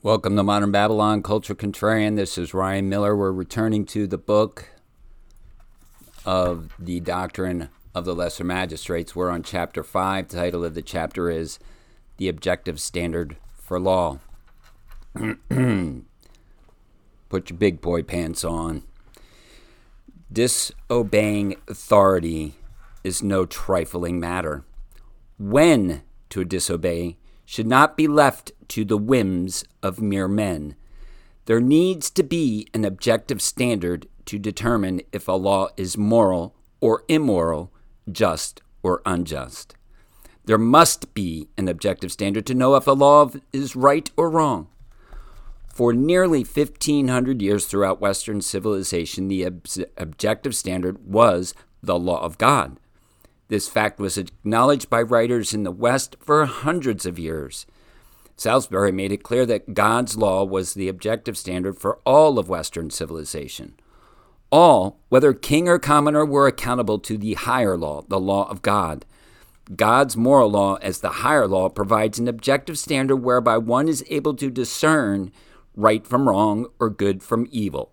Welcome 0.00 0.36
to 0.36 0.44
Modern 0.44 0.70
Babylon 0.70 1.24
Culture 1.24 1.56
Contrarian. 1.56 2.14
This 2.14 2.38
is 2.38 2.54
Ryan 2.54 2.88
Miller. 2.88 3.16
We're 3.16 3.32
returning 3.32 3.84
to 3.86 4.06
the 4.06 4.16
book 4.16 4.70
of 6.24 6.72
the 6.78 7.00
Doctrine 7.00 7.68
of 7.96 8.04
the 8.04 8.14
Lesser 8.14 8.44
Magistrates. 8.44 9.16
We're 9.16 9.28
on 9.28 9.42
chapter 9.42 9.82
5. 9.82 10.28
The 10.28 10.36
title 10.36 10.64
of 10.64 10.74
the 10.74 10.82
chapter 10.82 11.28
is 11.28 11.58
The 12.16 12.28
Objective 12.28 12.78
Standard 12.78 13.38
for 13.56 13.80
Law. 13.80 14.20
Put 15.16 15.34
your 15.50 16.04
big 17.58 17.80
boy 17.80 18.04
pants 18.04 18.44
on. 18.44 18.84
Disobeying 20.32 21.56
authority 21.66 22.54
is 23.02 23.20
no 23.20 23.46
trifling 23.46 24.20
matter. 24.20 24.62
When 25.40 26.02
to 26.30 26.44
disobey 26.44 27.16
should 27.50 27.66
not 27.66 27.96
be 27.96 28.06
left 28.06 28.52
to 28.68 28.84
the 28.84 28.98
whims 28.98 29.64
of 29.82 30.02
mere 30.02 30.28
men. 30.28 30.76
There 31.46 31.62
needs 31.62 32.10
to 32.10 32.22
be 32.22 32.68
an 32.74 32.84
objective 32.84 33.40
standard 33.40 34.06
to 34.26 34.38
determine 34.38 35.00
if 35.12 35.26
a 35.26 35.32
law 35.32 35.68
is 35.78 35.96
moral 35.96 36.54
or 36.82 37.04
immoral, 37.08 37.72
just 38.12 38.60
or 38.82 39.00
unjust. 39.06 39.74
There 40.44 40.58
must 40.58 41.14
be 41.14 41.48
an 41.56 41.68
objective 41.68 42.12
standard 42.12 42.44
to 42.48 42.54
know 42.54 42.74
if 42.74 42.86
a 42.86 42.92
law 42.92 43.30
is 43.50 43.74
right 43.74 44.10
or 44.14 44.28
wrong. 44.28 44.68
For 45.72 45.94
nearly 45.94 46.40
1500 46.40 47.40
years 47.40 47.64
throughout 47.64 47.98
Western 47.98 48.42
civilization, 48.42 49.28
the 49.28 49.46
ob- 49.46 49.66
objective 49.96 50.54
standard 50.54 50.98
was 51.06 51.54
the 51.82 51.98
law 51.98 52.22
of 52.22 52.36
God. 52.36 52.78
This 53.48 53.68
fact 53.68 53.98
was 53.98 54.18
acknowledged 54.18 54.90
by 54.90 55.00
writers 55.02 55.54
in 55.54 55.62
the 55.62 55.70
West 55.70 56.16
for 56.20 56.44
hundreds 56.44 57.06
of 57.06 57.18
years. 57.18 57.66
Salisbury 58.36 58.92
made 58.92 59.10
it 59.10 59.22
clear 59.22 59.44
that 59.46 59.74
God's 59.74 60.16
law 60.16 60.44
was 60.44 60.74
the 60.74 60.88
objective 60.88 61.36
standard 61.36 61.76
for 61.76 61.98
all 62.04 62.38
of 62.38 62.48
Western 62.48 62.90
civilization. 62.90 63.74
All, 64.52 65.00
whether 65.08 65.32
king 65.32 65.68
or 65.68 65.78
commoner, 65.78 66.24
were 66.24 66.46
accountable 66.46 66.98
to 67.00 67.18
the 67.18 67.34
higher 67.34 67.76
law, 67.76 68.02
the 68.06 68.20
law 68.20 68.48
of 68.48 68.62
God. 68.62 69.04
God's 69.74 70.16
moral 70.16 70.50
law, 70.50 70.76
as 70.76 71.00
the 71.00 71.08
higher 71.08 71.46
law, 71.46 71.68
provides 71.68 72.18
an 72.18 72.28
objective 72.28 72.78
standard 72.78 73.16
whereby 73.16 73.58
one 73.58 73.88
is 73.88 74.04
able 74.08 74.34
to 74.34 74.50
discern 74.50 75.32
right 75.74 76.06
from 76.06 76.28
wrong 76.28 76.66
or 76.78 76.90
good 76.90 77.22
from 77.22 77.48
evil. 77.50 77.92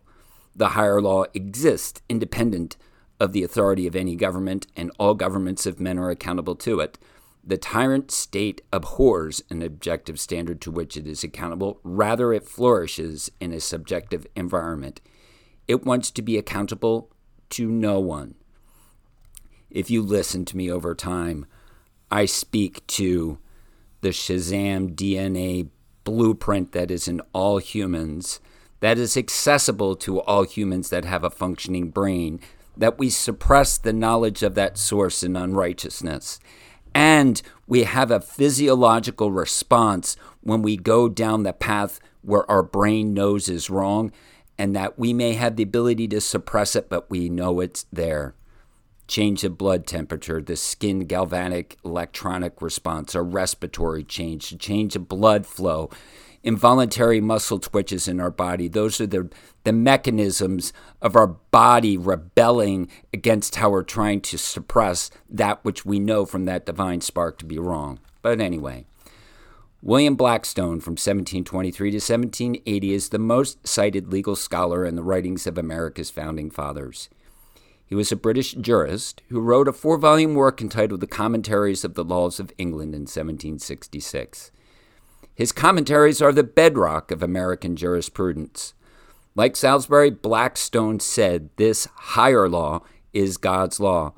The 0.55 0.69
higher 0.69 1.01
law 1.01 1.25
exists 1.33 2.01
independent 2.07 2.77
of 3.19 3.31
the 3.31 3.43
authority 3.43 3.87
of 3.87 3.95
any 3.95 4.15
government, 4.15 4.67
and 4.75 4.91
all 4.99 5.13
governments 5.13 5.65
of 5.65 5.79
men 5.79 5.97
are 5.97 6.09
accountable 6.09 6.55
to 6.55 6.79
it. 6.79 6.97
The 7.43 7.57
tyrant 7.57 8.11
state 8.11 8.61
abhors 8.73 9.43
an 9.49 9.61
objective 9.61 10.19
standard 10.19 10.59
to 10.61 10.71
which 10.71 10.97
it 10.97 11.05
is 11.05 11.23
accountable. 11.23 11.79
Rather, 11.83 12.33
it 12.33 12.47
flourishes 12.47 13.31
in 13.39 13.53
a 13.53 13.59
subjective 13.59 14.25
environment. 14.35 14.99
It 15.67 15.85
wants 15.85 16.11
to 16.11 16.21
be 16.21 16.37
accountable 16.37 17.11
to 17.51 17.69
no 17.69 17.99
one. 17.99 18.35
If 19.69 19.91
you 19.91 20.01
listen 20.01 20.45
to 20.45 20.57
me 20.57 20.71
over 20.71 20.95
time, 20.95 21.45
I 22.09 22.25
speak 22.25 22.85
to 22.87 23.37
the 24.01 24.09
Shazam 24.09 24.95
DNA 24.95 25.69
blueprint 26.03 26.71
that 26.71 26.89
is 26.89 27.07
in 27.07 27.21
all 27.33 27.57
humans, 27.57 28.39
that 28.79 28.97
is 28.97 29.17
accessible 29.17 29.95
to 29.97 30.21
all 30.21 30.43
humans 30.43 30.89
that 30.89 31.05
have 31.05 31.23
a 31.23 31.29
functioning 31.29 31.89
brain, 31.89 32.39
that 32.77 32.97
we 32.97 33.09
suppress 33.09 33.77
the 33.77 33.93
knowledge 33.93 34.43
of 34.43 34.55
that 34.55 34.77
source 34.77 35.23
in 35.23 35.35
unrighteousness 35.35 36.39
and 36.95 37.41
we 37.67 37.83
have 37.83 38.09
a 38.09 38.21
physiological 38.21 39.29
response 39.29 40.15
when 40.41 40.61
we 40.61 40.77
go 40.77 41.09
down 41.09 41.43
the 41.43 41.51
path 41.51 41.99
where 42.21 42.49
our 42.49 42.63
brain 42.63 43.13
knows 43.13 43.49
is 43.49 43.69
wrong, 43.69 44.11
and 44.57 44.73
that 44.75 44.97
we 44.97 45.11
may 45.11 45.33
have 45.33 45.57
the 45.57 45.63
ability 45.63 46.07
to 46.07 46.21
suppress 46.21 46.73
it, 46.73 46.87
but 46.89 47.09
we 47.09 47.27
know 47.27 47.59
it's 47.59 47.85
there. 47.91 48.33
Change 49.07 49.43
of 49.43 49.57
blood 49.57 49.85
temperature, 49.85 50.41
the 50.41 50.55
skin 50.55 51.01
galvanic 51.01 51.77
electronic 51.83 52.61
response, 52.61 53.13
a 53.13 53.21
respiratory 53.21 54.03
change, 54.03 54.57
change 54.57 54.95
of 54.95 55.09
blood 55.09 55.45
flow, 55.45 55.89
involuntary 56.45 57.19
muscle 57.19 57.59
twitches 57.59 58.07
in 58.07 58.21
our 58.21 58.29
body. 58.31 58.67
Those 58.67 59.01
are 59.01 59.07
the, 59.07 59.29
the 59.63 59.73
mechanisms 59.73 60.71
of 61.01 61.15
our 61.15 61.27
body 61.27 61.97
rebelling 61.97 62.87
against 63.11 63.55
how 63.55 63.71
we're 63.71 63.83
trying 63.83 64.21
to 64.21 64.37
suppress 64.37 65.09
that 65.29 65.65
which 65.65 65.85
we 65.85 65.99
know 65.99 66.25
from 66.25 66.45
that 66.45 66.65
divine 66.65 67.01
spark 67.01 67.39
to 67.39 67.45
be 67.45 67.57
wrong. 67.57 67.99
But 68.21 68.39
anyway, 68.39 68.85
William 69.81 70.15
Blackstone 70.15 70.79
from 70.79 70.93
1723 70.93 71.91
to 71.91 71.95
1780 71.95 72.93
is 72.93 73.09
the 73.09 73.19
most 73.19 73.67
cited 73.67 74.11
legal 74.11 74.35
scholar 74.35 74.85
in 74.85 74.95
the 74.95 75.03
writings 75.03 75.47
of 75.47 75.57
America's 75.57 76.11
founding 76.11 76.51
fathers. 76.51 77.09
He 77.87 77.95
was 77.95 78.11
a 78.11 78.15
British 78.15 78.53
jurist 78.53 79.21
who 79.29 79.39
wrote 79.39 79.67
a 79.67 79.73
four 79.73 79.97
volume 79.97 80.33
work 80.33 80.61
entitled 80.61 81.01
The 81.01 81.07
Commentaries 81.07 81.83
of 81.83 81.93
the 81.93 82.03
Laws 82.03 82.39
of 82.39 82.51
England 82.57 82.95
in 82.95 83.01
1766. 83.01 84.51
His 85.35 85.51
commentaries 85.51 86.21
are 86.21 86.31
the 86.31 86.43
bedrock 86.43 87.11
of 87.11 87.21
American 87.21 87.75
jurisprudence. 87.75 88.73
Like 89.35 89.57
Salisbury, 89.57 90.09
Blackstone 90.09 91.01
said 91.01 91.49
this 91.57 91.89
higher 91.93 92.47
law 92.47 92.83
is 93.11 93.35
God's 93.35 93.81
law. 93.81 94.13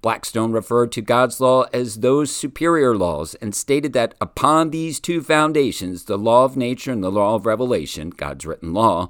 Blackstone 0.00 0.52
referred 0.52 0.90
to 0.92 1.02
God's 1.02 1.40
law 1.40 1.66
as 1.72 1.96
those 1.96 2.34
superior 2.34 2.96
laws 2.96 3.34
and 3.36 3.54
stated 3.54 3.92
that 3.92 4.14
upon 4.20 4.70
these 4.70 5.00
two 5.00 5.22
foundations, 5.22 6.04
the 6.04 6.18
law 6.18 6.44
of 6.44 6.56
nature 6.56 6.92
and 6.92 7.04
the 7.04 7.12
law 7.12 7.34
of 7.34 7.46
revelation, 7.46 8.10
God's 8.10 8.46
written 8.46 8.72
law, 8.72 9.08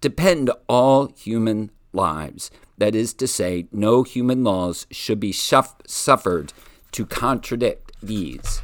depend 0.00 0.50
all 0.68 1.12
human 1.16 1.70
lives. 1.92 2.50
That 2.78 2.94
is 2.94 3.14
to 3.14 3.28
say, 3.28 3.66
no 3.70 4.02
human 4.02 4.42
laws 4.42 4.86
should 4.90 5.20
be 5.20 5.32
suffered 5.32 6.52
to 6.90 7.06
contradict 7.06 7.92
these. 8.02 8.62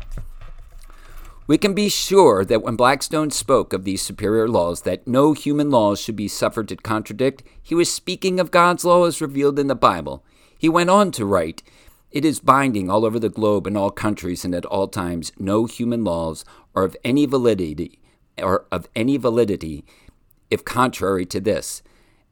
We 1.49 1.57
can 1.57 1.73
be 1.73 1.89
sure 1.89 2.45
that 2.45 2.63
when 2.63 2.77
Blackstone 2.77 3.31
spoke 3.31 3.73
of 3.73 3.85
these 3.85 4.03
superior 4.03 4.47
laws, 4.47 4.83
that 4.83 5.09
no 5.09 5.33
human 5.33 5.71
laws 5.71 5.99
should 5.99 6.15
be 6.15 6.29
suffered 6.29 6.69
to 6.69 6.77
contradict, 6.77 7.43
he 7.63 7.75
was 7.75 7.91
speaking 7.91 8.39
of 8.39 8.51
God's 8.51 8.85
law 8.85 9.05
as 9.07 9.23
revealed 9.23 9.59
in 9.59 9.67
the 9.67 9.75
Bible. 9.75 10.23
He 10.59 10.69
went 10.69 10.91
on 10.91 11.11
to 11.13 11.25
write, 11.25 11.63
It 12.11 12.27
is 12.27 12.39
binding 12.39 12.91
all 12.91 13.07
over 13.07 13.19
the 13.19 13.31
globe 13.31 13.67
in 13.67 13.79
all 13.79 13.91
countries 13.91 14.45
and 14.45 14.55
at 14.55 14.67
all 14.67 14.89
times. 14.89 15.33
No 15.39 15.65
human 15.65 16.05
laws 16.05 16.45
are 16.75 16.85
of 16.85 16.99
any 17.03 17.25
validity 17.25 17.99
or 18.37 18.67
of 18.71 18.87
any 18.95 19.17
validity 19.17 19.87
if 20.51 20.67
contrary 20.67 21.25
to 21.25 21.41
this, 21.41 21.83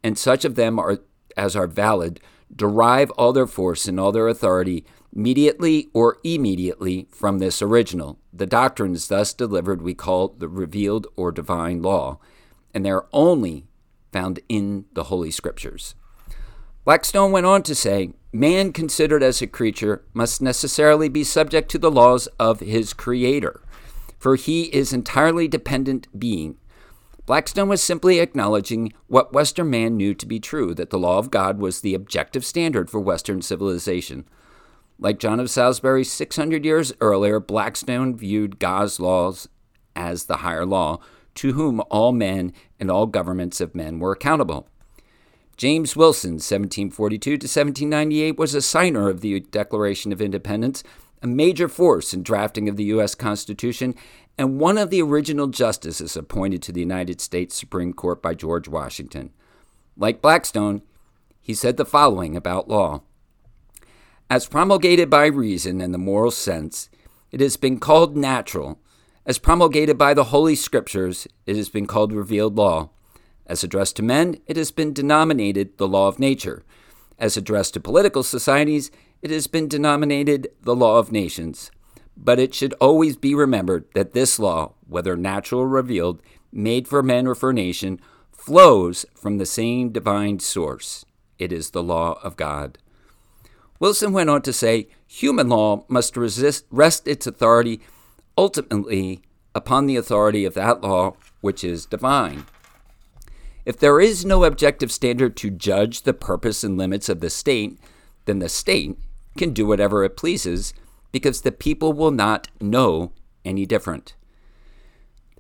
and 0.05 0.19
such 0.19 0.45
of 0.45 0.57
them 0.57 0.79
are 0.79 0.99
as 1.39 1.57
are 1.57 1.67
valid 1.67 2.21
derive 2.55 3.11
all 3.13 3.33
their 3.33 3.47
force 3.47 3.89
and 3.89 3.99
all 3.99 4.13
their 4.13 4.29
authority 4.29 4.85
mediately 5.13 5.89
or 5.93 6.19
immediately 6.23 7.09
from 7.11 7.39
this 7.39 7.63
original. 7.63 8.19
The 8.37 8.47
doctrines 8.47 9.09
thus 9.09 9.33
delivered 9.33 9.81
we 9.81 9.95
call 9.95 10.29
the 10.29 10.49
revealed 10.49 11.07
or 11.17 11.33
divine 11.33 11.81
law, 11.81 12.19
and 12.75 12.85
they 12.85 12.91
are 12.91 13.07
only 13.11 13.65
found 14.13 14.41
in 14.47 14.85
the 14.93 15.05
Holy 15.05 15.31
Scriptures. 15.31 15.95
Blackstone 16.85 17.33
went 17.33 17.47
on 17.47 17.63
to 17.63 17.75
say, 17.75 18.13
Man 18.35 18.75
considered 18.75 19.23
as 19.23 19.41
a 19.41 19.47
creature 19.47 20.05
must 20.13 20.43
necessarily 20.43 21.09
be 21.09 21.25
subject 21.25 21.71
to 21.71 21.79
the 21.79 21.91
laws 21.91 22.27
of 22.39 22.61
his 22.61 22.93
Creator, 22.93 23.63
for 24.19 24.37
he 24.37 24.65
is 24.65 24.93
entirely 24.93 25.49
dependent 25.49 26.07
being. 26.19 26.59
Blackstone 27.25 27.69
was 27.69 27.83
simply 27.83 28.21
acknowledging 28.21 28.93
what 29.07 29.33
Western 29.33 29.71
man 29.71 29.97
knew 29.97 30.13
to 30.13 30.27
be 30.27 30.39
true 30.39 30.75
that 30.75 30.91
the 30.91 30.99
law 30.99 31.19
of 31.19 31.31
God 31.31 31.59
was 31.59 31.81
the 31.81 31.95
objective 31.95 32.45
standard 32.45 32.91
for 32.91 33.01
Western 33.01 33.41
civilization. 33.41 34.29
Like 34.99 35.19
John 35.19 35.41
of 35.41 35.51
Salisbury 35.51 36.05
600 36.05 36.65
years 36.65 36.93
earlier, 37.01 37.39
Blackstone 37.39 38.17
viewed 38.17 38.59
God's 38.59 38.99
laws 38.99 39.49
as 39.95 40.25
the 40.25 40.39
higher 40.39 40.65
law, 40.65 41.01
to 41.35 41.53
whom 41.53 41.83
all 41.91 42.13
men 42.13 42.53
and 42.81 42.91
all 42.91 43.07
governments 43.07 43.61
of 43.61 43.75
men 43.75 43.99
were 43.99 44.13
accountable. 44.13 44.69
James 45.57 45.97
Wilson, 45.97 46.33
1742 46.33 47.19
to 47.19 47.33
1798, 47.45 48.39
was 48.39 48.55
a 48.55 48.63
signer 48.63 49.09
of 49.09 49.21
the 49.21 49.41
Declaration 49.41 50.13
of 50.13 50.21
Independence, 50.21 50.83
a 51.23 51.27
major 51.27 51.69
force 51.69 52.15
in 52.15 52.23
drafting 52.23 52.69
of 52.69 52.77
the 52.77 52.85
U.S. 52.85 53.15
Constitution, 53.15 53.95
and 54.39 54.61
one 54.61 54.77
of 54.77 54.91
the 54.91 55.01
original 55.01 55.47
justices 55.47 56.17
appointed 56.17 56.63
to 56.63 56.73
the 56.73 56.81
United 56.81 57.21
States 57.21 57.55
Supreme 57.55 57.95
Court 57.95 58.23
by 58.23 58.35
George 58.35 58.69
Washington. 58.69 59.31
Like 59.97 60.21
Blackstone, 60.21 60.83
he 61.41 61.55
said 61.55 61.77
the 61.77 61.87
following 61.87 62.37
about 62.37 62.69
law 62.69 63.03
as 64.29 64.49
promulgated 64.49 65.09
by 65.09 65.27
reason 65.27 65.81
and 65.81 65.95
the 65.95 65.99
moral 65.99 66.31
sense, 66.31 66.91
it 67.31 67.41
has 67.41 67.57
been 67.57 67.79
called 67.79 68.17
natural. 68.17 68.81
As 69.25 69.39
promulgated 69.39 69.97
by 69.97 70.15
the 70.15 70.25
Holy 70.25 70.55
Scriptures, 70.55 71.27
it 71.47 71.57
has 71.57 71.69
been 71.69 71.87
called 71.87 72.13
revealed 72.13 72.57
law. 72.57 72.91
As 73.47 73.63
addressed 73.63 73.97
to 73.97 74.03
men, 74.03 74.39
it 74.47 74.57
has 74.57 74.71
been 74.73 74.93
denominated 74.93 75.79
the 75.79 75.87
law 75.87 76.09
of 76.09 76.19
nature. 76.19 76.65
As 77.19 77.37
addressed 77.37 77.75
to 77.75 77.81
political 77.81 78.23
societies, 78.23 78.91
it 79.23 79.31
has 79.31 79.47
been 79.47 79.69
denominated 79.69 80.49
the 80.63 80.75
law 80.75 80.99
of 80.99 81.13
nations. 81.13 81.71
But 82.17 82.39
it 82.39 82.55
should 82.55 82.75
always 82.75 83.17
be 83.17 83.35
remembered 83.35 83.85
that 83.95 84.13
this 84.13 84.39
law, 84.39 84.75
whether 84.89 85.17
natural 85.17 85.63
or 85.63 85.69
revealed, 85.69 86.23
made 86.53 86.89
for 86.89 87.03
men 87.03 87.27
or 87.27 87.35
for 87.35 87.53
nation, 87.53 88.01
flows 88.33 89.07
from 89.15 89.39
the 89.39 89.47
same 89.47 89.91
divine 89.91 90.41
source. 90.41 91.05
It 91.39 91.53
is 91.53 91.71
the 91.71 91.83
law 91.83 92.19
of 92.23 92.37
God. 92.37 92.79
Wilson 93.79 94.13
went 94.13 94.31
on 94.31 94.43
to 94.43 94.53
say 94.53 94.89
human 95.07 95.49
law 95.49 95.85
must 95.89 96.17
resist, 96.17 96.65
rest 96.71 97.07
its 97.07 97.27
authority 97.27 97.81
ultimately 98.37 99.23
upon 99.55 99.87
the 99.87 99.97
authority 99.97 100.45
of 100.45 100.55
that 100.55 100.81
law 100.81 101.15
which 101.41 101.63
is 101.63 101.87
divine. 101.87 102.47
If 103.65 103.79
there 103.79 104.01
is 104.01 104.25
no 104.25 104.45
objective 104.45 104.93
standard 104.93 105.37
to 105.39 105.51
judge 105.51 106.03
the 106.03 106.15
purpose 106.15 106.63
and 106.63 106.79
limits 106.79 107.09
of 107.09 107.21
the 107.21 107.31
state, 107.31 107.79
then 108.25 108.39
the 108.39 108.49
state 108.49 108.97
can 109.37 109.53
do 109.53 109.67
whatever 109.67 110.05
it 110.05 110.17
pleases 110.17 110.73
because 111.13 111.41
the 111.41 111.53
people 111.53 111.93
will 111.93 112.11
not 112.11 112.49
know 112.61 113.13
any 113.45 113.67
different. 113.67 114.15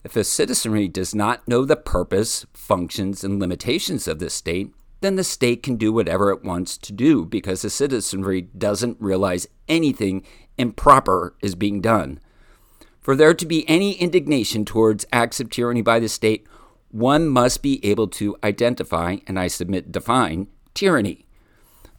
If 0.04 0.16
a 0.16 0.24
citizenry 0.24 0.86
does 0.88 1.14
not 1.14 1.46
know 1.48 1.64
the 1.64 1.76
purpose, 1.76 2.46
functions, 2.52 3.24
and 3.24 3.40
limitations 3.40 4.06
of 4.06 4.18
the 4.18 4.30
state, 4.30 4.72
then 5.00 5.16
the 5.16 5.24
state 5.24 5.62
can 5.62 5.76
do 5.76 5.92
whatever 5.92 6.30
it 6.30 6.44
wants 6.44 6.76
to 6.78 6.92
do 6.92 7.24
because 7.24 7.62
the 7.62 7.70
citizenry 7.70 8.42
doesn't 8.42 9.00
realize 9.00 9.46
anything 9.68 10.24
improper 10.58 11.34
is 11.42 11.54
being 11.54 11.80
done. 11.80 12.18
For 13.00 13.14
there 13.14 13.34
to 13.34 13.46
be 13.46 13.68
any 13.68 13.92
indignation 13.92 14.64
towards 14.64 15.06
acts 15.12 15.38
of 15.38 15.50
tyranny 15.50 15.82
by 15.82 16.00
the 16.00 16.08
state, 16.08 16.46
one 16.90 17.28
must 17.28 17.62
be 17.62 17.84
able 17.84 18.08
to 18.08 18.36
identify, 18.42 19.18
and 19.26 19.38
I 19.38 19.48
submit 19.48 19.92
define, 19.92 20.48
tyranny. 20.74 21.26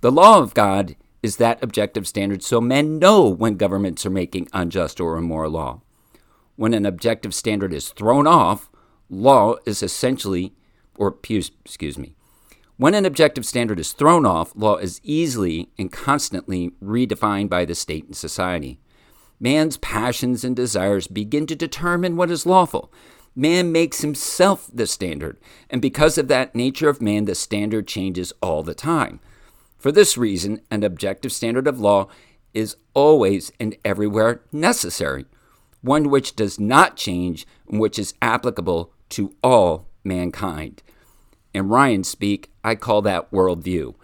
The 0.01 0.11
law 0.11 0.39
of 0.39 0.53
God 0.53 0.95
is 1.23 1.37
that 1.37 1.63
objective 1.63 2.07
standard 2.07 2.43
so 2.43 2.59
men 2.59 2.99
know 2.99 3.27
when 3.27 3.57
governments 3.57 4.05
are 4.05 4.11
making 4.11 4.49
unjust 4.53 4.99
or 4.99 5.17
immoral 5.17 5.51
law. 5.51 5.81
When 6.55 6.73
an 6.73 6.85
objective 6.85 7.33
standard 7.33 7.73
is 7.73 7.89
thrown 7.89 8.27
off, 8.27 8.69
law 9.09 9.55
is 9.65 9.83
essentially, 9.83 10.53
or 10.95 11.15
excuse 11.29 11.97
me, 11.97 12.15
when 12.77 12.93
an 12.93 13.05
objective 13.05 13.45
standard 13.45 13.79
is 13.79 13.91
thrown 13.91 14.25
off, 14.25 14.55
law 14.55 14.77
is 14.77 15.01
easily 15.03 15.69
and 15.79 15.91
constantly 15.91 16.71
redefined 16.81 17.49
by 17.49 17.65
the 17.65 17.75
state 17.75 18.05
and 18.05 18.15
society. 18.15 18.79
Man's 19.39 19.77
passions 19.77 20.43
and 20.43 20.55
desires 20.55 21.07
begin 21.07 21.47
to 21.47 21.55
determine 21.55 22.15
what 22.15 22.31
is 22.31 22.45
lawful. 22.45 22.91
Man 23.35 23.71
makes 23.71 24.01
himself 24.01 24.69
the 24.73 24.87
standard, 24.87 25.37
and 25.69 25.81
because 25.81 26.17
of 26.17 26.27
that 26.27 26.55
nature 26.55 26.89
of 26.89 27.01
man, 27.01 27.25
the 27.25 27.35
standard 27.35 27.87
changes 27.87 28.33
all 28.41 28.63
the 28.63 28.73
time. 28.73 29.19
For 29.77 29.91
this 29.91 30.17
reason, 30.17 30.61
an 30.71 30.83
objective 30.83 31.31
standard 31.31 31.67
of 31.67 31.79
law 31.79 32.07
is 32.53 32.77
always 32.95 33.51
and 33.59 33.75
everywhere 33.85 34.41
necessary, 34.51 35.25
one 35.81 36.09
which 36.09 36.35
does 36.35 36.59
not 36.59 36.95
change 36.95 37.45
and 37.69 37.79
which 37.79 37.99
is 37.99 38.15
applicable 38.21 38.91
to 39.09 39.35
all 39.43 39.87
mankind. 40.03 40.81
In 41.57 41.69
Ryan 41.69 42.03
speak, 42.03 42.51
I 42.63 42.75
call 42.75 43.01
that 43.01 43.31
worldview. 43.31 43.95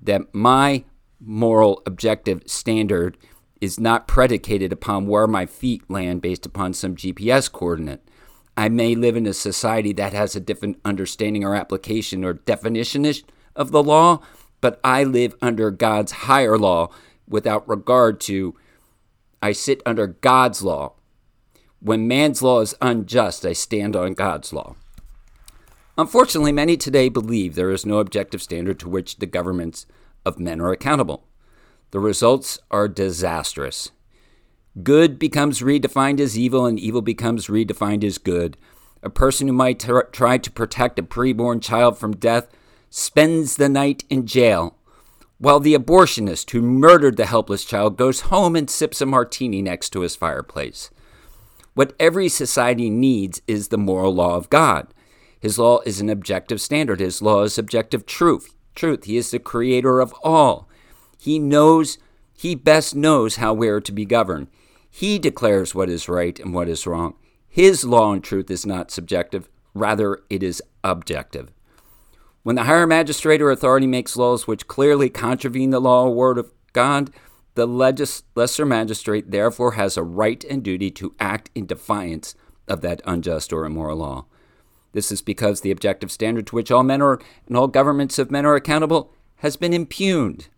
That 0.00 0.32
my 0.32 0.84
moral 1.18 1.82
objective 1.84 2.44
standard 2.46 3.18
is 3.60 3.80
not 3.80 4.06
predicated 4.06 4.72
upon 4.72 5.08
where 5.08 5.26
my 5.26 5.44
feet 5.44 5.82
land 5.90 6.22
based 6.22 6.46
upon 6.46 6.72
some 6.72 6.94
GPS 6.94 7.50
coordinate. 7.50 8.08
I 8.56 8.68
may 8.68 8.94
live 8.94 9.16
in 9.16 9.26
a 9.26 9.34
society 9.34 9.92
that 9.94 10.12
has 10.12 10.36
a 10.36 10.40
different 10.40 10.78
understanding 10.84 11.42
or 11.42 11.56
application 11.56 12.24
or 12.24 12.34
definition 12.34 13.04
of 13.56 13.72
the 13.72 13.82
law, 13.82 14.20
but 14.60 14.78
I 14.84 15.02
live 15.02 15.34
under 15.42 15.72
God's 15.72 16.12
higher 16.12 16.56
law 16.56 16.92
without 17.26 17.68
regard 17.68 18.20
to 18.20 18.54
I 19.42 19.50
sit 19.50 19.82
under 19.84 20.06
God's 20.06 20.62
law. 20.62 20.92
When 21.80 22.06
man's 22.06 22.40
law 22.40 22.60
is 22.60 22.76
unjust, 22.80 23.44
I 23.44 23.52
stand 23.52 23.96
on 23.96 24.14
God's 24.14 24.52
law. 24.52 24.76
Unfortunately, 26.00 26.50
many 26.50 26.78
today 26.78 27.10
believe 27.10 27.54
there 27.54 27.70
is 27.70 27.84
no 27.84 27.98
objective 27.98 28.40
standard 28.40 28.80
to 28.80 28.88
which 28.88 29.18
the 29.18 29.26
governments 29.26 29.84
of 30.24 30.40
men 30.40 30.58
are 30.58 30.72
accountable. 30.72 31.26
The 31.90 32.00
results 32.00 32.58
are 32.70 32.88
disastrous. 32.88 33.90
Good 34.82 35.18
becomes 35.18 35.60
redefined 35.60 36.18
as 36.18 36.38
evil, 36.38 36.64
and 36.64 36.80
evil 36.80 37.02
becomes 37.02 37.48
redefined 37.48 38.02
as 38.02 38.16
good. 38.16 38.56
A 39.02 39.10
person 39.10 39.46
who 39.46 39.52
might 39.52 39.86
try 40.10 40.38
to 40.38 40.50
protect 40.50 40.98
a 40.98 41.02
preborn 41.02 41.60
child 41.60 41.98
from 41.98 42.16
death 42.16 42.48
spends 42.88 43.56
the 43.56 43.68
night 43.68 44.04
in 44.08 44.26
jail, 44.26 44.78
while 45.36 45.60
the 45.60 45.74
abortionist 45.74 46.50
who 46.52 46.62
murdered 46.62 47.18
the 47.18 47.26
helpless 47.26 47.66
child 47.66 47.98
goes 47.98 48.22
home 48.22 48.56
and 48.56 48.70
sips 48.70 49.02
a 49.02 49.06
martini 49.06 49.60
next 49.60 49.90
to 49.90 50.00
his 50.00 50.16
fireplace. 50.16 50.88
What 51.74 51.92
every 52.00 52.30
society 52.30 52.88
needs 52.88 53.42
is 53.46 53.68
the 53.68 53.76
moral 53.76 54.14
law 54.14 54.36
of 54.36 54.48
God 54.48 54.94
his 55.40 55.58
law 55.58 55.80
is 55.86 56.00
an 56.00 56.10
objective 56.10 56.60
standard. 56.60 57.00
His 57.00 57.22
law 57.22 57.42
is 57.42 57.58
objective 57.58 58.04
truth. 58.06 58.54
Truth. 58.74 59.04
He 59.04 59.16
is 59.16 59.30
the 59.30 59.38
creator 59.38 60.00
of 60.00 60.14
all. 60.22 60.68
He 61.18 61.38
knows, 61.38 61.98
he 62.32 62.54
best 62.54 62.94
knows 62.94 63.36
how 63.36 63.54
we 63.54 63.68
are 63.68 63.80
to 63.80 63.92
be 63.92 64.04
governed. 64.04 64.48
He 64.90 65.18
declares 65.18 65.74
what 65.74 65.88
is 65.88 66.08
right 66.08 66.38
and 66.38 66.52
what 66.52 66.68
is 66.68 66.86
wrong. 66.86 67.14
His 67.48 67.84
law 67.84 68.12
and 68.12 68.22
truth 68.22 68.50
is 68.50 68.66
not 68.66 68.90
subjective, 68.90 69.48
rather, 69.74 70.20
it 70.28 70.42
is 70.42 70.62
objective. 70.84 71.50
When 72.42 72.56
the 72.56 72.64
higher 72.64 72.86
magistrate 72.86 73.42
or 73.42 73.50
authority 73.50 73.86
makes 73.86 74.16
laws 74.16 74.46
which 74.46 74.68
clearly 74.68 75.10
contravene 75.10 75.70
the 75.70 75.80
law 75.80 76.04
or 76.04 76.14
word 76.14 76.38
of 76.38 76.52
God, 76.72 77.10
the 77.54 77.66
legis- 77.66 78.22
lesser 78.34 78.64
magistrate 78.64 79.30
therefore 79.30 79.72
has 79.72 79.96
a 79.96 80.02
right 80.02 80.42
and 80.44 80.62
duty 80.62 80.90
to 80.92 81.14
act 81.18 81.50
in 81.54 81.66
defiance 81.66 82.34
of 82.68 82.80
that 82.82 83.02
unjust 83.04 83.52
or 83.52 83.64
immoral 83.64 83.98
law. 83.98 84.26
This 84.92 85.12
is 85.12 85.22
because 85.22 85.60
the 85.60 85.70
objective 85.70 86.10
standard 86.10 86.46
to 86.48 86.56
which 86.56 86.70
all 86.70 86.82
men 86.82 87.02
are 87.02 87.20
and 87.46 87.56
all 87.56 87.68
governments 87.68 88.18
of 88.18 88.30
men 88.30 88.44
are 88.44 88.56
accountable 88.56 89.12
has 89.36 89.56
been 89.56 89.72
impugned. 89.72 90.48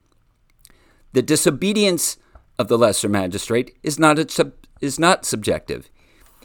The 1.13 1.23
disobedience 1.23 2.17
of 2.59 2.69
the 2.69 2.79
lesser 2.79 3.09
magistrate 3.09 3.77
is 3.83 3.99
not, 3.99 4.31
sub, 4.31 4.53
is 4.81 4.99
not 4.99 5.25
subjective. 5.25 5.91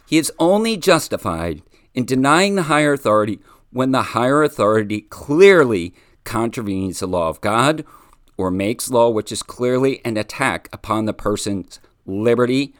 He 0.05 0.17
is 0.17 0.31
only 0.39 0.77
justified 0.77 1.61
in 1.93 2.05
denying 2.05 2.55
the 2.55 2.63
higher 2.63 2.93
authority 2.93 3.39
when 3.71 3.91
the 3.91 4.03
higher 4.03 4.43
authority 4.43 5.01
clearly 5.01 5.93
contravenes 6.23 6.99
the 6.99 7.07
law 7.07 7.29
of 7.29 7.41
God 7.41 7.85
or 8.37 8.51
makes 8.51 8.89
law 8.89 9.09
which 9.09 9.31
is 9.31 9.41
clearly 9.41 10.01
an 10.05 10.17
attack 10.17 10.69
upon 10.71 11.05
the 11.05 11.13
person's 11.13 11.79
liberty 12.05 12.73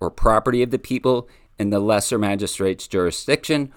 or 0.00 0.10
property 0.10 0.62
of 0.62 0.70
the 0.70 0.78
people 0.78 1.28
in 1.58 1.70
the 1.70 1.78
lesser 1.78 2.18
magistrate's 2.18 2.88
jurisdiction 2.88 3.72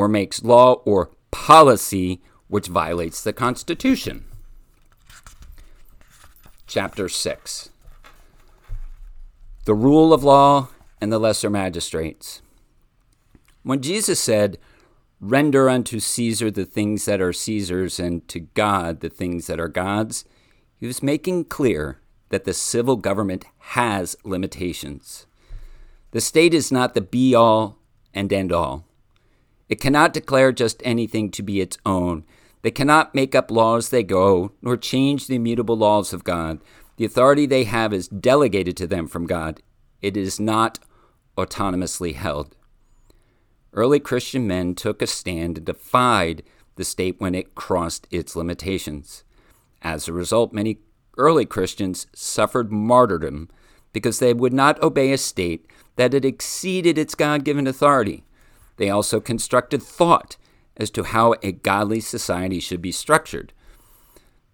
or 0.00 0.08
makes 0.08 0.42
law 0.42 0.72
or 0.86 1.10
policy 1.30 2.22
which 2.48 2.68
violates 2.68 3.22
the 3.22 3.34
Constitution. 3.34 4.24
Chapter 6.66 7.06
6 7.06 7.68
The 9.66 9.74
Rule 9.74 10.14
of 10.14 10.24
Law 10.24 10.68
and 11.02 11.12
the 11.12 11.18
Lesser 11.18 11.50
Magistrates. 11.50 12.40
When 13.62 13.82
Jesus 13.82 14.18
said, 14.18 14.56
Render 15.20 15.68
unto 15.68 16.00
Caesar 16.00 16.50
the 16.50 16.64
things 16.64 17.04
that 17.04 17.20
are 17.20 17.34
Caesar's, 17.34 18.00
and 18.00 18.26
to 18.28 18.40
God 18.40 19.00
the 19.00 19.10
things 19.10 19.48
that 19.48 19.60
are 19.60 19.68
God's, 19.68 20.24
he 20.78 20.86
was 20.86 21.02
making 21.02 21.44
clear 21.44 22.00
that 22.30 22.44
the 22.44 22.54
civil 22.54 22.96
government 22.96 23.44
has 23.58 24.16
limitations. 24.24 25.26
The 26.12 26.22
state 26.22 26.54
is 26.54 26.72
not 26.72 26.94
the 26.94 27.02
be 27.02 27.34
all 27.34 27.76
and 28.14 28.32
end 28.32 28.50
all. 28.50 28.86
It 29.70 29.80
cannot 29.80 30.12
declare 30.12 30.50
just 30.50 30.82
anything 30.84 31.30
to 31.30 31.42
be 31.44 31.60
its 31.60 31.78
own. 31.86 32.24
They 32.62 32.72
cannot 32.72 33.14
make 33.14 33.36
up 33.36 33.52
laws 33.52 33.88
they 33.88 34.02
go, 34.02 34.52
nor 34.60 34.76
change 34.76 35.26
the 35.26 35.36
immutable 35.36 35.76
laws 35.76 36.12
of 36.12 36.24
God. 36.24 36.58
The 36.96 37.04
authority 37.04 37.46
they 37.46 37.64
have 37.64 37.92
is 37.94 38.08
delegated 38.08 38.76
to 38.78 38.88
them 38.88 39.06
from 39.06 39.26
God. 39.26 39.62
It 40.02 40.16
is 40.16 40.40
not 40.40 40.80
autonomously 41.38 42.14
held. 42.14 42.56
Early 43.72 44.00
Christian 44.00 44.46
men 44.48 44.74
took 44.74 45.00
a 45.00 45.06
stand 45.06 45.56
and 45.56 45.64
defied 45.64 46.42
the 46.74 46.84
state 46.84 47.20
when 47.20 47.36
it 47.36 47.54
crossed 47.54 48.08
its 48.10 48.34
limitations. 48.34 49.22
As 49.82 50.08
a 50.08 50.12
result, 50.12 50.52
many 50.52 50.78
early 51.16 51.46
Christians 51.46 52.08
suffered 52.12 52.72
martyrdom 52.72 53.48
because 53.92 54.18
they 54.18 54.34
would 54.34 54.52
not 54.52 54.82
obey 54.82 55.12
a 55.12 55.18
state 55.18 55.66
that 55.94 56.12
had 56.12 56.24
exceeded 56.24 56.98
its 56.98 57.14
God 57.14 57.44
given 57.44 57.66
authority. 57.66 58.24
They 58.80 58.88
also 58.88 59.20
constructed 59.20 59.82
thought 59.82 60.38
as 60.74 60.88
to 60.92 61.02
how 61.02 61.34
a 61.42 61.52
godly 61.52 62.00
society 62.00 62.60
should 62.60 62.80
be 62.80 62.92
structured. 62.92 63.52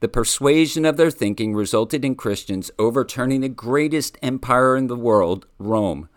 The 0.01 0.09
persuasion 0.09 0.85
of 0.85 0.97
their 0.97 1.13
thinking 1.13 1.55
resulted 1.55 2.05
in 2.05 2.17
Christians 2.17 2.73
overturning 2.77 3.43
the 3.43 3.49
greatest 3.49 4.19
empire 4.23 4.77
in 4.77 4.89
the 4.89 4.97
world, 4.97 5.47
Rome. 5.61 6.09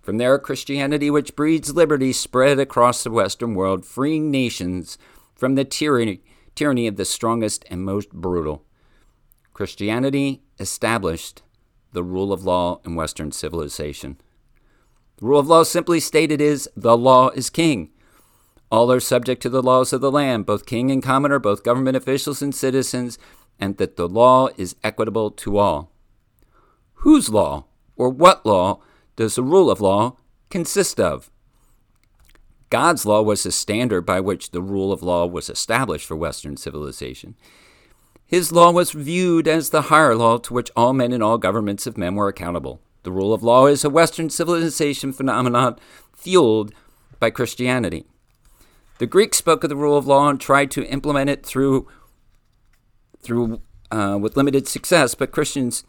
From 0.00 0.16
there, 0.16 0.38
Christianity, 0.38 1.10
which 1.10 1.36
breeds 1.36 1.74
liberty, 1.74 2.14
spread 2.14 2.58
across 2.58 3.04
the 3.04 3.10
Western 3.10 3.54
world, 3.54 3.84
freeing 3.84 4.30
nations 4.30 4.96
from 5.34 5.54
the 5.54 5.66
tyranny, 5.66 6.22
tyranny 6.54 6.86
of 6.86 6.96
the 6.96 7.04
strongest 7.04 7.66
and 7.68 7.84
most 7.84 8.10
brutal. 8.10 8.64
Christianity 9.52 10.40
established 10.58 11.42
the 11.92 12.02
rule 12.02 12.32
of 12.32 12.42
law 12.42 12.80
in 12.86 12.94
Western 12.94 13.32
civilization. 13.32 14.16
The 15.20 15.26
rule 15.26 15.38
of 15.38 15.48
law, 15.48 15.62
simply 15.64 16.00
stated, 16.00 16.40
is 16.40 16.68
the 16.74 16.96
law 16.96 17.28
is 17.30 17.50
king. 17.50 17.90
All 18.70 18.90
are 18.90 19.00
subject 19.00 19.42
to 19.42 19.50
the 19.50 19.62
laws 19.62 19.92
of 19.92 20.00
the 20.00 20.10
land, 20.10 20.46
both 20.46 20.64
king 20.64 20.90
and 20.90 21.02
commoner, 21.02 21.38
both 21.38 21.62
government 21.62 21.96
officials 21.96 22.40
and 22.40 22.54
citizens, 22.54 23.18
and 23.58 23.76
that 23.76 23.96
the 23.96 24.08
law 24.08 24.48
is 24.56 24.76
equitable 24.82 25.30
to 25.32 25.58
all. 25.58 25.92
Whose 26.94 27.28
law, 27.28 27.66
or 27.96 28.08
what 28.08 28.46
law, 28.46 28.80
does 29.16 29.34
the 29.34 29.42
rule 29.42 29.70
of 29.70 29.80
law 29.80 30.16
consist 30.48 30.98
of? 30.98 31.30
God's 32.70 33.04
law 33.04 33.20
was 33.20 33.42
the 33.42 33.52
standard 33.52 34.06
by 34.06 34.20
which 34.20 34.52
the 34.52 34.62
rule 34.62 34.92
of 34.92 35.02
law 35.02 35.26
was 35.26 35.50
established 35.50 36.06
for 36.06 36.16
Western 36.16 36.56
civilization. 36.56 37.34
His 38.24 38.52
law 38.52 38.70
was 38.70 38.92
viewed 38.92 39.48
as 39.48 39.70
the 39.70 39.82
higher 39.82 40.14
law 40.14 40.38
to 40.38 40.54
which 40.54 40.70
all 40.76 40.92
men 40.92 41.12
and 41.12 41.22
all 41.22 41.36
governments 41.36 41.86
of 41.86 41.98
men 41.98 42.14
were 42.14 42.28
accountable. 42.28 42.80
The 43.02 43.12
rule 43.12 43.32
of 43.32 43.42
law 43.42 43.66
is 43.66 43.84
a 43.84 43.90
Western 43.90 44.30
civilization 44.30 45.12
phenomenon 45.12 45.76
fueled 46.14 46.74
by 47.18 47.30
Christianity. 47.30 48.04
The 48.98 49.06
Greeks 49.06 49.38
spoke 49.38 49.64
of 49.64 49.70
the 49.70 49.76
rule 49.76 49.96
of 49.96 50.06
law 50.06 50.28
and 50.28 50.38
tried 50.38 50.70
to 50.72 50.84
implement 50.84 51.30
it 51.30 51.44
through, 51.44 51.88
through 53.22 53.62
uh, 53.90 54.18
with 54.20 54.36
limited 54.36 54.68
success, 54.68 55.14
but 55.14 55.32
Christians, 55.32 55.84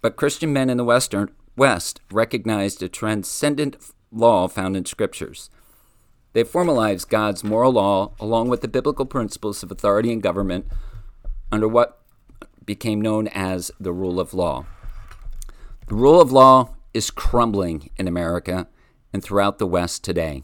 but 0.00 0.16
Christian 0.16 0.52
men 0.52 0.70
in 0.70 0.76
the 0.76 0.84
Western 0.84 1.30
West 1.56 2.00
recognized 2.12 2.82
a 2.82 2.88
transcendent 2.88 3.76
law 4.12 4.46
found 4.46 4.76
in 4.76 4.84
scriptures. 4.84 5.50
They 6.32 6.44
formalized 6.44 7.08
God's 7.08 7.42
moral 7.42 7.72
law 7.72 8.12
along 8.20 8.48
with 8.48 8.60
the 8.60 8.68
biblical 8.68 9.06
principles 9.06 9.62
of 9.62 9.72
authority 9.72 10.12
and 10.12 10.22
government 10.22 10.66
under 11.50 11.66
what 11.66 12.00
became 12.64 13.00
known 13.00 13.26
as 13.28 13.70
the 13.80 13.92
rule 13.92 14.20
of 14.20 14.34
law. 14.34 14.66
The 15.88 15.94
rule 15.94 16.20
of 16.20 16.32
law 16.32 16.74
is 16.92 17.12
crumbling 17.12 17.90
in 17.96 18.08
America 18.08 18.66
and 19.12 19.22
throughout 19.22 19.58
the 19.58 19.68
West 19.68 20.02
today. 20.02 20.42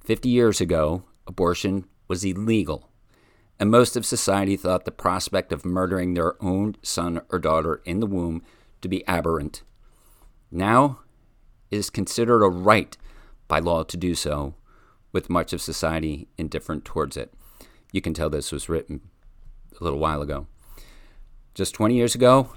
50 0.00 0.28
years 0.28 0.60
ago, 0.60 1.04
abortion 1.28 1.86
was 2.08 2.24
illegal, 2.24 2.90
and 3.60 3.70
most 3.70 3.96
of 3.96 4.04
society 4.04 4.56
thought 4.56 4.84
the 4.84 4.90
prospect 4.90 5.52
of 5.52 5.64
murdering 5.64 6.14
their 6.14 6.42
own 6.42 6.74
son 6.82 7.20
or 7.30 7.38
daughter 7.38 7.82
in 7.84 8.00
the 8.00 8.06
womb 8.06 8.42
to 8.80 8.88
be 8.88 9.06
aberrant. 9.06 9.62
Now, 10.50 11.02
it 11.70 11.76
is 11.76 11.88
considered 11.88 12.42
a 12.42 12.48
right 12.48 12.96
by 13.46 13.60
law 13.60 13.84
to 13.84 13.96
do 13.96 14.16
so, 14.16 14.56
with 15.12 15.30
much 15.30 15.52
of 15.52 15.62
society 15.62 16.26
indifferent 16.36 16.84
towards 16.84 17.16
it. 17.16 17.32
You 17.92 18.00
can 18.00 18.12
tell 18.12 18.28
this 18.28 18.50
was 18.50 18.68
written 18.68 19.02
a 19.80 19.84
little 19.84 20.00
while 20.00 20.20
ago. 20.20 20.48
Just 21.54 21.74
20 21.74 21.94
years 21.94 22.16
ago, 22.16 22.50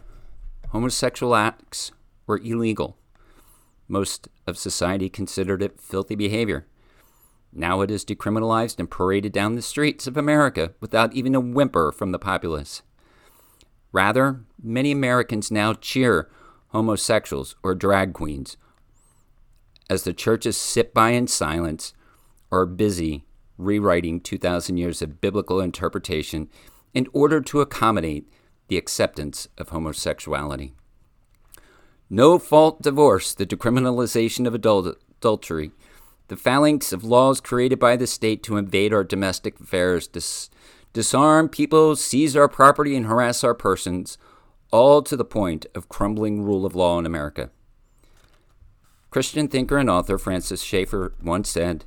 homosexual 0.75 1.33
acts 1.33 1.93
were 2.27 2.37
illegal. 2.37 2.97
Most 3.87 4.27
of 4.45 4.57
society 4.57 5.07
considered 5.07 5.61
it 5.61 5.79
filthy 5.79 6.15
behavior. 6.15 6.67
Now 7.53 7.79
it 7.79 7.89
is 7.89 8.03
decriminalized 8.03 8.77
and 8.77 8.91
paraded 8.91 9.31
down 9.31 9.55
the 9.55 9.61
streets 9.61 10.05
of 10.05 10.17
America 10.17 10.73
without 10.81 11.13
even 11.13 11.33
a 11.33 11.39
whimper 11.39 11.93
from 11.93 12.11
the 12.11 12.19
populace. 12.19 12.81
Rather, 13.93 14.41
many 14.61 14.91
Americans 14.91 15.49
now 15.49 15.75
cheer 15.75 16.29
homosexuals 16.71 17.55
or 17.63 17.73
drag 17.73 18.11
queens 18.11 18.57
as 19.89 20.03
the 20.03 20.11
churches 20.11 20.57
sit 20.57 20.93
by 20.93 21.11
in 21.11 21.27
silence 21.27 21.93
or 22.51 22.63
are 22.63 22.65
busy 22.65 23.23
rewriting 23.57 24.19
2,000 24.19 24.75
years 24.75 25.01
of 25.01 25.21
biblical 25.21 25.61
interpretation 25.61 26.49
in 26.93 27.07
order 27.13 27.39
to 27.39 27.61
accommodate 27.61 28.27
the 28.67 28.77
acceptance 28.77 29.47
of 29.57 29.69
homosexuality. 29.69 30.73
No 32.09 32.37
fault 32.37 32.81
divorce, 32.81 33.33
the 33.33 33.45
decriminalization 33.45 34.45
of 34.45 34.53
adult- 34.53 34.97
adultery, 35.19 35.71
the 36.27 36.35
phalanx 36.35 36.91
of 36.91 37.03
laws 37.03 37.41
created 37.41 37.79
by 37.79 37.95
the 37.95 38.07
state 38.07 38.43
to 38.43 38.57
invade 38.57 38.93
our 38.93 39.03
domestic 39.03 39.59
affairs, 39.59 40.07
dis- 40.07 40.49
disarm 40.93 41.49
people, 41.49 41.95
seize 41.95 42.35
our 42.35 42.47
property, 42.47 42.95
and 42.95 43.05
harass 43.05 43.43
our 43.43 43.53
persons, 43.53 44.17
all 44.71 45.01
to 45.01 45.15
the 45.15 45.25
point 45.25 45.65
of 45.75 45.89
crumbling 45.89 46.43
rule 46.43 46.65
of 46.65 46.75
law 46.75 46.97
in 46.99 47.05
America. 47.05 47.49
Christian 49.09 49.47
thinker 49.47 49.77
and 49.77 49.89
author 49.89 50.17
Francis 50.17 50.61
Schaeffer 50.61 51.13
once 51.23 51.49
said, 51.49 51.85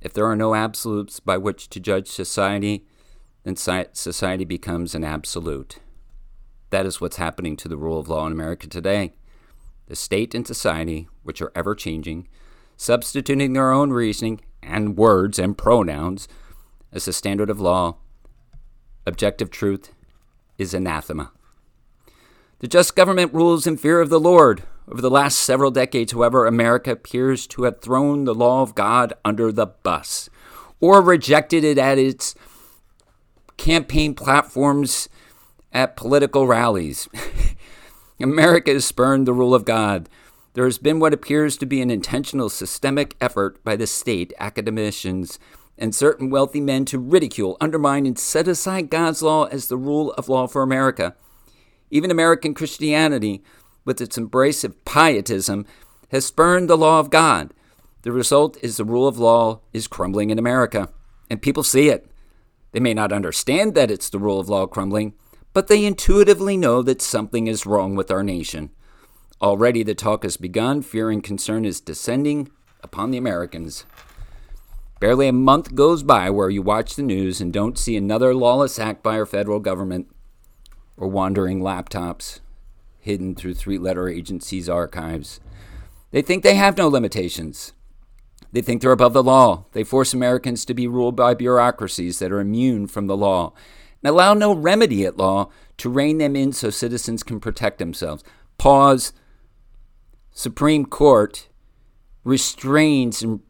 If 0.00 0.12
there 0.12 0.26
are 0.26 0.36
no 0.36 0.54
absolutes 0.54 1.18
by 1.18 1.36
which 1.36 1.68
to 1.70 1.80
judge 1.80 2.08
society, 2.08 2.86
then 3.44 3.56
society 3.56 4.44
becomes 4.44 4.94
an 4.94 5.04
absolute. 5.04 5.78
That 6.70 6.86
is 6.86 7.00
what's 7.00 7.16
happening 7.16 7.56
to 7.56 7.68
the 7.68 7.76
rule 7.76 7.98
of 7.98 8.08
law 8.08 8.26
in 8.26 8.32
America 8.32 8.66
today. 8.66 9.12
The 9.86 9.96
state 9.96 10.34
and 10.34 10.46
society, 10.46 11.08
which 11.24 11.42
are 11.42 11.52
ever 11.54 11.74
changing, 11.74 12.28
substituting 12.76 13.52
their 13.52 13.72
own 13.72 13.90
reasoning 13.90 14.40
and 14.62 14.96
words 14.96 15.38
and 15.38 15.58
pronouns 15.58 16.28
as 16.92 17.04
the 17.04 17.12
standard 17.12 17.50
of 17.50 17.60
law, 17.60 17.96
objective 19.06 19.50
truth 19.50 19.92
is 20.58 20.72
anathema. 20.72 21.32
The 22.60 22.68
just 22.68 22.94
government 22.94 23.34
rules 23.34 23.66
in 23.66 23.76
fear 23.76 24.00
of 24.00 24.10
the 24.10 24.20
Lord. 24.20 24.62
Over 24.86 25.00
the 25.00 25.10
last 25.10 25.40
several 25.40 25.70
decades, 25.70 26.12
however, 26.12 26.46
America 26.46 26.92
appears 26.92 27.46
to 27.48 27.62
have 27.62 27.80
thrown 27.80 28.24
the 28.24 28.34
law 28.34 28.62
of 28.62 28.74
God 28.74 29.12
under 29.24 29.50
the 29.50 29.66
bus 29.66 30.28
or 30.80 31.00
rejected 31.00 31.64
it 31.64 31.78
at 31.78 31.98
its 31.98 32.34
campaign 33.56 34.14
platforms 34.14 35.08
at 35.72 35.96
political 35.96 36.46
rallies. 36.46 37.08
America 38.20 38.72
has 38.72 38.84
spurned 38.84 39.26
the 39.26 39.32
rule 39.32 39.54
of 39.54 39.64
God. 39.64 40.08
There 40.54 40.64
has 40.64 40.78
been 40.78 40.98
what 40.98 41.14
appears 41.14 41.56
to 41.58 41.66
be 41.66 41.80
an 41.80 41.90
intentional 41.90 42.48
systemic 42.48 43.16
effort 43.20 43.62
by 43.64 43.76
the 43.76 43.86
state, 43.86 44.32
academicians, 44.38 45.38
and 45.78 45.94
certain 45.94 46.28
wealthy 46.28 46.60
men 46.60 46.84
to 46.86 46.98
ridicule, 46.98 47.56
undermine, 47.60 48.04
and 48.04 48.18
set 48.18 48.46
aside 48.46 48.90
God's 48.90 49.22
law 49.22 49.44
as 49.44 49.68
the 49.68 49.78
rule 49.78 50.12
of 50.12 50.28
law 50.28 50.46
for 50.46 50.62
America. 50.62 51.14
Even 51.90 52.10
American 52.10 52.52
Christianity, 52.52 53.42
with 53.84 54.00
its 54.00 54.18
embrace 54.18 54.64
of 54.64 54.84
pietism, 54.84 55.64
has 56.10 56.26
spurned 56.26 56.68
the 56.68 56.76
law 56.76 57.00
of 57.00 57.10
God. 57.10 57.54
The 58.02 58.12
result 58.12 58.56
is 58.62 58.76
the 58.76 58.84
rule 58.84 59.08
of 59.08 59.18
law 59.18 59.60
is 59.72 59.86
crumbling 59.86 60.30
in 60.30 60.38
America, 60.38 60.90
and 61.30 61.40
people 61.40 61.62
see 61.62 61.88
it. 61.88 62.10
They 62.72 62.80
may 62.80 62.94
not 62.94 63.12
understand 63.12 63.74
that 63.74 63.90
it's 63.90 64.10
the 64.10 64.18
rule 64.18 64.38
of 64.38 64.48
law 64.48 64.66
crumbling, 64.66 65.14
but 65.52 65.66
they 65.66 65.84
intuitively 65.84 66.56
know 66.56 66.82
that 66.82 67.02
something 67.02 67.46
is 67.46 67.66
wrong 67.66 67.94
with 67.94 68.10
our 68.10 68.22
nation. 68.22 68.70
Already 69.42 69.82
the 69.82 69.94
talk 69.94 70.22
has 70.22 70.36
begun, 70.36 70.82
fear 70.82 71.10
and 71.10 71.24
concern 71.24 71.64
is 71.64 71.80
descending 71.80 72.50
upon 72.82 73.10
the 73.10 73.18
Americans. 73.18 73.84
Barely 75.00 75.28
a 75.28 75.32
month 75.32 75.74
goes 75.74 76.02
by 76.02 76.28
where 76.28 76.50
you 76.50 76.60
watch 76.60 76.94
the 76.94 77.02
news 77.02 77.40
and 77.40 77.52
don't 77.52 77.78
see 77.78 77.96
another 77.96 78.34
lawless 78.34 78.78
act 78.78 79.02
by 79.02 79.18
our 79.18 79.24
federal 79.24 79.58
government 79.58 80.08
or 80.96 81.08
wandering 81.08 81.60
laptops 81.60 82.40
hidden 82.98 83.34
through 83.34 83.54
three 83.54 83.78
letter 83.78 84.08
agencies' 84.08 84.68
archives. 84.68 85.40
They 86.10 86.20
think 86.20 86.42
they 86.42 86.54
have 86.54 86.76
no 86.76 86.86
limitations. 86.86 87.72
They 88.52 88.60
think 88.60 88.82
they're 88.82 88.92
above 88.92 89.14
the 89.14 89.22
law. 89.22 89.64
They 89.72 89.84
force 89.84 90.12
Americans 90.12 90.66
to 90.66 90.74
be 90.74 90.86
ruled 90.86 91.16
by 91.16 91.34
bureaucracies 91.34 92.18
that 92.18 92.32
are 92.32 92.40
immune 92.40 92.86
from 92.86 93.06
the 93.06 93.16
law 93.16 93.54
and 94.02 94.10
allow 94.10 94.34
no 94.34 94.54
remedy 94.54 95.04
at 95.04 95.16
law 95.16 95.50
to 95.78 95.90
rein 95.90 96.18
them 96.18 96.36
in 96.36 96.52
so 96.52 96.70
citizens 96.70 97.22
can 97.22 97.40
protect 97.40 97.78
themselves. 97.78 98.22
Pause. 98.58 99.12
Supreme 100.32 100.86
Court 100.86 101.48
restrains 102.24 103.22
and 103.22 103.40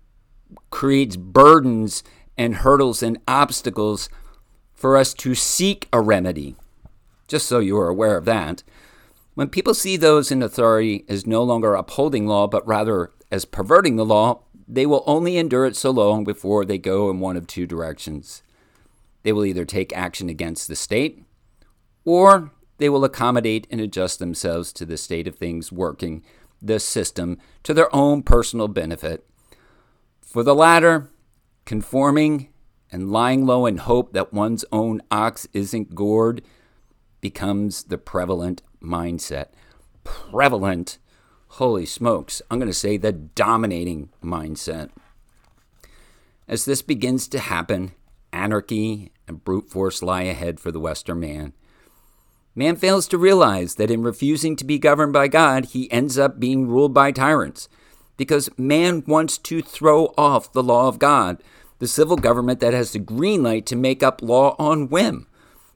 creates 0.70 1.16
burdens 1.16 2.02
and 2.36 2.56
hurdles 2.56 3.02
and 3.02 3.18
obstacles 3.28 4.08
for 4.72 4.96
us 4.96 5.12
to 5.14 5.34
seek 5.34 5.88
a 5.92 6.00
remedy. 6.00 6.56
Just 7.28 7.46
so 7.46 7.58
you 7.58 7.76
are 7.78 7.88
aware 7.88 8.16
of 8.16 8.24
that. 8.24 8.62
When 9.34 9.48
people 9.48 9.74
see 9.74 9.96
those 9.96 10.30
in 10.30 10.42
authority 10.42 11.04
as 11.08 11.26
no 11.26 11.42
longer 11.42 11.74
upholding 11.74 12.26
law, 12.26 12.46
but 12.46 12.66
rather 12.66 13.12
as 13.30 13.44
perverting 13.44 13.96
the 13.96 14.04
law, 14.04 14.42
they 14.66 14.86
will 14.86 15.04
only 15.06 15.36
endure 15.36 15.66
it 15.66 15.76
so 15.76 15.90
long 15.90 16.24
before 16.24 16.64
they 16.64 16.78
go 16.78 17.10
in 17.10 17.20
one 17.20 17.36
of 17.36 17.46
two 17.46 17.66
directions. 17.66 18.42
They 19.22 19.32
will 19.32 19.44
either 19.44 19.64
take 19.64 19.96
action 19.96 20.28
against 20.28 20.68
the 20.68 20.76
state, 20.76 21.24
or 22.04 22.52
they 22.78 22.88
will 22.88 23.04
accommodate 23.04 23.66
and 23.70 23.80
adjust 23.80 24.18
themselves 24.18 24.72
to 24.72 24.86
the 24.86 24.96
state 24.96 25.28
of 25.28 25.36
things 25.36 25.70
working 25.70 26.24
the 26.62 26.80
system 26.80 27.38
to 27.62 27.74
their 27.74 27.94
own 27.94 28.22
personal 28.22 28.68
benefit. 28.68 29.26
For 30.20 30.42
the 30.42 30.54
latter, 30.54 31.10
conforming 31.64 32.48
and 32.92 33.10
lying 33.10 33.46
low 33.46 33.66
in 33.66 33.78
hope 33.78 34.12
that 34.12 34.32
one's 34.32 34.64
own 34.72 35.00
ox 35.10 35.46
isn't 35.52 35.94
gored 35.94 36.42
becomes 37.20 37.84
the 37.84 37.98
prevalent 37.98 38.62
mindset. 38.82 39.46
Prevalent 40.04 40.98
holy 41.54 41.86
smokes, 41.86 42.40
I'm 42.50 42.58
going 42.58 42.70
to 42.70 42.74
say 42.74 42.96
the 42.96 43.12
dominating 43.12 44.10
mindset. 44.22 44.90
As 46.48 46.64
this 46.64 46.82
begins 46.82 47.28
to 47.28 47.38
happen, 47.38 47.92
anarchy 48.32 49.12
and 49.28 49.44
brute 49.44 49.70
force 49.70 50.02
lie 50.02 50.22
ahead 50.22 50.60
for 50.60 50.72
the 50.72 50.80
Western 50.80 51.20
man. 51.20 51.52
Man 52.54 52.76
fails 52.76 53.06
to 53.08 53.18
realize 53.18 53.76
that 53.76 53.90
in 53.90 54.02
refusing 54.02 54.56
to 54.56 54.64
be 54.64 54.78
governed 54.78 55.12
by 55.12 55.28
God, 55.28 55.66
he 55.66 55.90
ends 55.92 56.18
up 56.18 56.40
being 56.40 56.66
ruled 56.66 56.92
by 56.92 57.12
tyrants. 57.12 57.68
because 58.20 58.50
man 58.58 59.02
wants 59.06 59.38
to 59.38 59.62
throw 59.62 60.12
off 60.18 60.52
the 60.52 60.62
law 60.62 60.88
of 60.88 60.98
God, 60.98 61.42
the 61.78 61.88
civil 61.88 62.16
government 62.16 62.60
that 62.60 62.74
has 62.74 62.92
the 62.92 62.98
green 62.98 63.42
light 63.42 63.64
to 63.64 63.74
make 63.74 64.02
up 64.02 64.20
law 64.20 64.54
on 64.58 64.90
whim. 64.90 65.26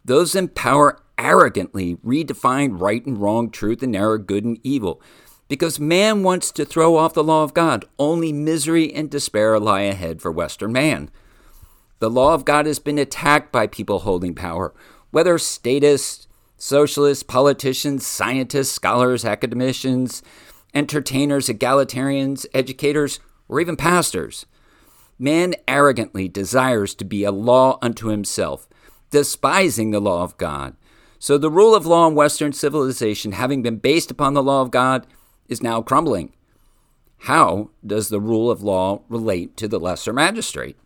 Those 0.04 0.34
in 0.34 0.48
power 0.48 1.00
arrogantly 1.16 1.96
redefine 2.04 2.78
right 2.78 3.02
and 3.06 3.16
wrong, 3.16 3.48
truth 3.48 3.82
and 3.82 3.96
error, 3.96 4.18
good 4.18 4.44
and 4.44 4.58
evil. 4.62 5.00
Because 5.48 5.80
man 5.80 6.22
wants 6.22 6.50
to 6.52 6.66
throw 6.66 6.96
off 6.96 7.14
the 7.14 7.24
law 7.24 7.44
of 7.44 7.54
God, 7.54 7.86
only 7.98 8.30
misery 8.30 8.92
and 8.92 9.08
despair 9.08 9.58
lie 9.58 9.80
ahead 9.80 10.20
for 10.20 10.30
Western 10.30 10.70
man. 10.70 11.08
The 12.00 12.10
law 12.10 12.34
of 12.34 12.44
God 12.44 12.66
has 12.66 12.78
been 12.78 12.98
attacked 12.98 13.52
by 13.52 13.66
people 13.66 14.00
holding 14.00 14.34
power, 14.34 14.74
whether 15.10 15.38
statists, 15.38 16.26
socialists, 16.56 17.22
politicians, 17.22 18.06
scientists, 18.06 18.72
scholars, 18.72 19.24
academicians, 19.24 20.22
entertainers, 20.74 21.48
egalitarians, 21.48 22.46
educators, 22.52 23.20
or 23.48 23.60
even 23.60 23.76
pastors. 23.76 24.46
Man 25.18 25.54
arrogantly 25.68 26.28
desires 26.28 26.94
to 26.96 27.04
be 27.04 27.22
a 27.22 27.30
law 27.30 27.78
unto 27.80 28.08
himself, 28.08 28.68
despising 29.10 29.90
the 29.90 30.00
law 30.00 30.24
of 30.24 30.36
God. 30.36 30.74
So 31.20 31.38
the 31.38 31.50
rule 31.50 31.74
of 31.74 31.86
law 31.86 32.08
in 32.08 32.14
Western 32.14 32.52
civilization, 32.52 33.32
having 33.32 33.62
been 33.62 33.76
based 33.76 34.10
upon 34.10 34.34
the 34.34 34.42
law 34.42 34.60
of 34.60 34.70
God, 34.70 35.06
is 35.48 35.62
now 35.62 35.80
crumbling. 35.80 36.32
How 37.18 37.70
does 37.86 38.08
the 38.08 38.20
rule 38.20 38.50
of 38.50 38.62
law 38.62 39.02
relate 39.08 39.56
to 39.58 39.68
the 39.68 39.78
lesser 39.78 40.12
magistrate? 40.12 40.76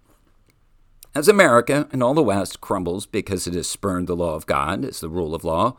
As 1.18 1.26
America 1.26 1.88
and 1.90 2.00
all 2.00 2.14
the 2.14 2.22
West 2.22 2.60
crumbles 2.60 3.04
because 3.04 3.48
it 3.48 3.54
has 3.54 3.68
spurned 3.68 4.06
the 4.06 4.14
law 4.14 4.37
of 4.37 4.46
God 4.46 4.84
as 4.84 5.00
the 5.00 5.08
rule 5.08 5.34
of 5.34 5.42
law, 5.42 5.76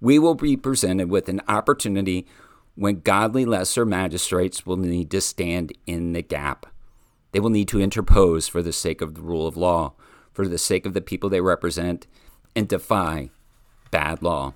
we 0.00 0.18
will 0.18 0.34
be 0.34 0.56
presented 0.56 1.10
with 1.10 1.28
an 1.28 1.42
opportunity 1.46 2.26
when 2.74 3.00
godly 3.00 3.44
lesser 3.44 3.84
magistrates 3.84 4.64
will 4.64 4.78
need 4.78 5.10
to 5.10 5.20
stand 5.20 5.74
in 5.84 6.14
the 6.14 6.22
gap. 6.22 6.64
They 7.32 7.38
will 7.40 7.50
need 7.50 7.68
to 7.68 7.82
interpose 7.82 8.48
for 8.48 8.62
the 8.62 8.72
sake 8.72 9.02
of 9.02 9.14
the 9.14 9.20
rule 9.20 9.46
of 9.46 9.58
law, 9.58 9.92
for 10.32 10.48
the 10.48 10.56
sake 10.56 10.86
of 10.86 10.94
the 10.94 11.02
people 11.02 11.28
they 11.28 11.42
represent, 11.42 12.06
and 12.56 12.66
defy 12.66 13.28
bad 13.90 14.22
law. 14.22 14.54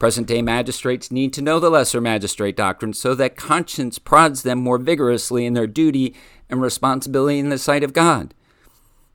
Present 0.00 0.26
day 0.26 0.42
magistrates 0.42 1.12
need 1.12 1.32
to 1.34 1.42
know 1.42 1.60
the 1.60 1.70
lesser 1.70 2.00
magistrate 2.00 2.56
doctrine 2.56 2.94
so 2.94 3.14
that 3.14 3.36
conscience 3.36 4.00
prods 4.00 4.42
them 4.42 4.58
more 4.58 4.78
vigorously 4.78 5.46
in 5.46 5.54
their 5.54 5.68
duty 5.68 6.16
and 6.48 6.60
responsibility 6.60 7.38
in 7.38 7.50
the 7.50 7.58
sight 7.58 7.84
of 7.84 7.92
God. 7.92 8.34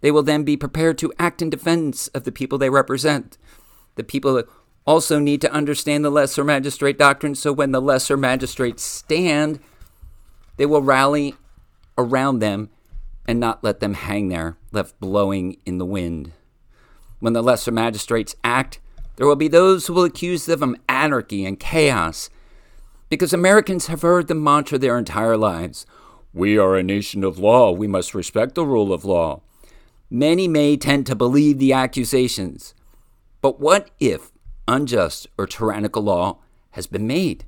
They 0.02 0.12
will 0.12 0.24
then 0.24 0.44
be 0.44 0.58
prepared 0.58 0.98
to 1.00 1.14
act 1.18 1.42
in 1.42 1.50
defense 1.50 2.08
of 2.10 2.24
the 2.24 2.32
people 2.32 2.58
they 2.58 2.70
represent. 2.70 3.38
The 3.96 4.04
people 4.04 4.44
also 4.86 5.20
need 5.20 5.42
to 5.42 5.52
understand 5.52 6.06
the 6.06 6.10
lesser 6.10 6.44
magistrate 6.44 6.98
doctrine 6.98 7.36
so 7.36 7.52
when 7.52 7.72
the 7.72 7.82
lesser 7.82 8.18
magistrates 8.18 8.84
stand, 8.84 9.60
they 10.58 10.66
will 10.66 10.82
rally 10.82 11.36
around 11.98 12.40
them 12.40 12.70
and 13.28 13.40
not 13.40 13.64
let 13.64 13.80
them 13.80 13.96
hang 13.96 14.30
there, 14.30 14.58
left 14.72 15.00
blowing 15.00 15.58
in 15.66 15.78
the 15.78 15.86
wind. 15.86 16.32
When 17.20 17.34
the 17.34 17.42
lesser 17.42 17.72
magistrates 17.72 18.36
act, 18.44 18.80
there 19.16 19.26
will 19.26 19.36
be 19.36 19.48
those 19.48 19.88
who 19.88 19.94
will 19.94 20.04
accuse 20.04 20.46
them 20.46 20.62
of 20.62 20.80
anarchy 20.88 21.46
and 21.46 21.60
chaos, 21.60 22.30
because 23.10 23.34
Americans 23.34 23.88
have 23.88 24.02
heard 24.02 24.28
the 24.28 24.36
mantra 24.36 24.78
their 24.78 24.98
entire 24.98 25.38
lives 25.38 25.86
We 26.34 26.58
are 26.58 26.76
a 26.76 26.84
nation 26.84 27.24
of 27.24 27.40
law, 27.40 27.72
we 27.72 27.88
must 27.88 28.14
respect 28.14 28.56
the 28.56 28.66
rule 28.66 28.92
of 28.92 29.06
law. 29.06 29.42
Many 30.16 30.48
may 30.48 30.78
tend 30.78 31.06
to 31.08 31.14
believe 31.14 31.60
the 31.60 31.74
accusations, 31.74 32.74
but 33.42 33.60
what 33.60 33.92
if 34.00 34.32
unjust 34.66 35.28
or 35.38 35.46
tyrannical 35.46 36.04
law 36.04 36.40
has 36.72 36.88
been 36.88 37.06
made? 37.06 37.44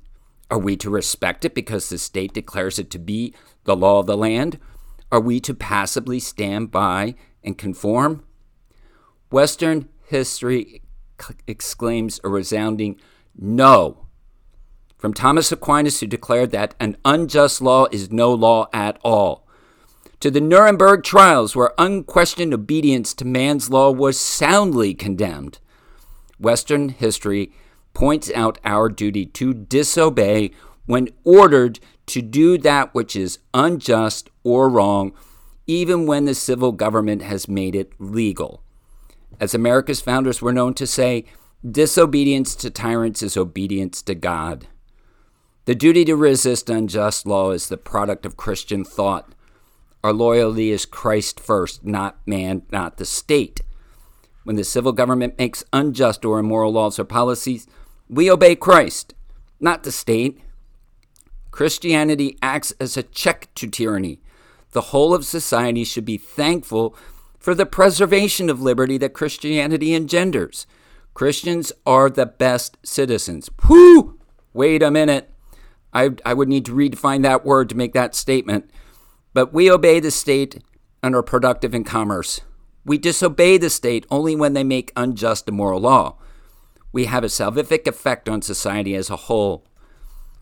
Are 0.50 0.58
we 0.58 0.76
to 0.76 0.90
respect 0.90 1.46
it 1.46 1.54
because 1.54 1.88
the 1.88 1.96
state 1.96 2.34
declares 2.34 2.78
it 2.78 2.90
to 2.90 2.98
be 2.98 3.32
the 3.64 3.74
law 3.74 4.00
of 4.00 4.06
the 4.06 4.18
land? 4.18 4.58
Are 5.10 5.18
we 5.18 5.40
to 5.40 5.54
passively 5.54 6.20
stand 6.20 6.70
by 6.70 7.14
and 7.42 7.56
conform? 7.56 8.22
Western 9.30 9.88
history 10.04 10.82
exclaims 11.46 12.20
a 12.22 12.28
resounding 12.28 13.00
no 13.34 14.04
from 14.98 15.14
Thomas 15.14 15.50
Aquinas, 15.50 16.00
who 16.00 16.06
declared 16.06 16.50
that 16.50 16.74
an 16.78 16.98
unjust 17.02 17.62
law 17.62 17.86
is 17.90 18.12
no 18.12 18.30
law 18.34 18.68
at 18.74 18.98
all, 19.02 19.47
to 20.20 20.30
the 20.30 20.40
Nuremberg 20.40 21.04
trials, 21.04 21.54
where 21.54 21.72
unquestioned 21.78 22.52
obedience 22.52 23.14
to 23.14 23.24
man's 23.24 23.70
law 23.70 23.90
was 23.90 24.18
soundly 24.18 24.94
condemned. 24.94 25.58
Western 26.38 26.88
history 26.88 27.52
points 27.94 28.30
out 28.34 28.58
our 28.64 28.88
duty 28.88 29.26
to 29.26 29.54
disobey 29.54 30.50
when 30.86 31.08
ordered 31.24 31.78
to 32.06 32.22
do 32.22 32.56
that 32.58 32.94
which 32.94 33.14
is 33.14 33.38
unjust 33.52 34.30
or 34.42 34.68
wrong, 34.68 35.12
even 35.66 36.06
when 36.06 36.24
the 36.24 36.34
civil 36.34 36.72
government 36.72 37.22
has 37.22 37.48
made 37.48 37.74
it 37.74 37.92
legal. 37.98 38.62
As 39.40 39.54
America's 39.54 40.00
founders 40.00 40.40
were 40.42 40.52
known 40.52 40.74
to 40.74 40.86
say, 40.86 41.24
disobedience 41.68 42.54
to 42.56 42.70
tyrants 42.70 43.22
is 43.22 43.36
obedience 43.36 44.02
to 44.02 44.14
God. 44.14 44.66
The 45.66 45.74
duty 45.74 46.04
to 46.06 46.16
resist 46.16 46.70
unjust 46.70 47.26
law 47.26 47.50
is 47.50 47.68
the 47.68 47.76
product 47.76 48.24
of 48.24 48.36
Christian 48.36 48.84
thought. 48.84 49.34
Our 50.04 50.12
loyalty 50.12 50.70
is 50.70 50.86
Christ 50.86 51.40
first, 51.40 51.84
not 51.84 52.18
man, 52.26 52.62
not 52.70 52.96
the 52.96 53.04
state. 53.04 53.60
When 54.44 54.56
the 54.56 54.64
civil 54.64 54.92
government 54.92 55.38
makes 55.38 55.64
unjust 55.72 56.24
or 56.24 56.38
immoral 56.38 56.72
laws 56.72 56.98
or 56.98 57.04
policies, 57.04 57.66
we 58.08 58.30
obey 58.30 58.56
Christ, 58.56 59.14
not 59.60 59.82
the 59.82 59.92
state. 59.92 60.40
Christianity 61.50 62.38
acts 62.40 62.72
as 62.80 62.96
a 62.96 63.02
check 63.02 63.48
to 63.56 63.66
tyranny. 63.66 64.20
The 64.72 64.80
whole 64.92 65.14
of 65.14 65.24
society 65.24 65.84
should 65.84 66.04
be 66.04 66.16
thankful 66.16 66.96
for 67.38 67.54
the 67.54 67.66
preservation 67.66 68.48
of 68.48 68.60
liberty 68.60 68.98
that 68.98 69.14
Christianity 69.14 69.94
engenders. 69.94 70.66
Christians 71.14 71.72
are 71.84 72.08
the 72.08 72.26
best 72.26 72.76
citizens. 72.84 73.50
Whoo! 73.68 74.18
Wait 74.52 74.82
a 74.82 74.90
minute. 74.90 75.32
I, 75.92 76.10
I 76.24 76.34
would 76.34 76.48
need 76.48 76.64
to 76.66 76.72
redefine 76.72 77.22
that 77.22 77.44
word 77.44 77.68
to 77.70 77.76
make 77.76 77.92
that 77.94 78.14
statement. 78.14 78.70
But 79.34 79.52
we 79.52 79.70
obey 79.70 80.00
the 80.00 80.10
state 80.10 80.62
and 81.02 81.14
are 81.14 81.22
productive 81.22 81.74
in 81.74 81.84
commerce. 81.84 82.40
We 82.84 82.98
disobey 82.98 83.58
the 83.58 83.70
state 83.70 84.06
only 84.10 84.34
when 84.34 84.54
they 84.54 84.64
make 84.64 84.92
unjust 84.96 85.48
immoral 85.48 85.80
law. 85.80 86.16
We 86.92 87.04
have 87.04 87.22
a 87.22 87.28
salvific 87.28 87.86
effect 87.86 88.28
on 88.28 88.42
society 88.42 88.94
as 88.94 89.10
a 89.10 89.16
whole. 89.16 89.64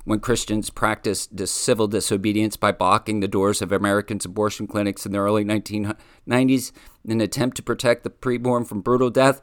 When 0.05 0.21
Christians 0.21 0.71
practiced 0.71 1.37
civil 1.49 1.89
disobedience 1.89 2.57
by 2.57 2.71
blocking 2.71 3.19
the 3.19 3.27
doors 3.27 3.61
of 3.61 3.73
Americans' 3.73 4.25
abortion 4.25 4.69
clinics 4.69 5.05
in 5.05 5.11
the 5.11 5.19
early 5.19 5.45
1990s 5.45 6.71
in 7.05 7.11
an 7.11 7.21
attempt 7.21 7.57
to 7.57 7.63
protect 7.65 8.05
the 8.05 8.11
preborn 8.11 8.65
from 8.65 8.81
brutal 8.81 9.11
death, 9.11 9.43